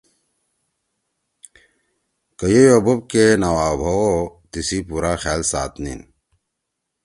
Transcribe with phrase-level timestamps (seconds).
[2.37, 4.19] کہ یِیئو بوب کے نہ اوا بھؤ او
[4.51, 5.99] تِسی پورا خیال ساتنیِن۔